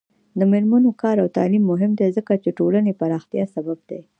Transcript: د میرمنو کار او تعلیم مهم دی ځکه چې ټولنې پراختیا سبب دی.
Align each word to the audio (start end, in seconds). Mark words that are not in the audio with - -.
د 0.39 0.41
میرمنو 0.51 0.91
کار 1.01 1.15
او 1.23 1.27
تعلیم 1.37 1.63
مهم 1.71 1.91
دی 1.99 2.09
ځکه 2.17 2.33
چې 2.43 2.49
ټولنې 2.59 2.93
پراختیا 2.99 3.43
سبب 3.55 3.77
دی. 3.89 4.01